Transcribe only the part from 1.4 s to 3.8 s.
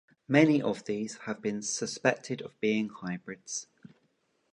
been suspected of being hybrids.